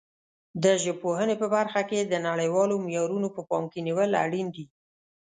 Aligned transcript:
د 0.63 0.65
ژبپوهنې 0.83 1.35
په 1.41 1.47
برخه 1.55 1.81
کې 1.89 1.99
د 2.05 2.13
نړیوالو 2.27 2.75
معیارونو 2.85 3.27
په 3.35 3.41
پام 3.49 3.63
کې 3.71 3.79
نیول 3.87 4.11
اړین 4.23 4.47
دي. 4.55 4.65